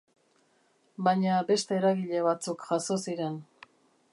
[1.07, 3.37] Baina beste eragile batzuk jazo ziren.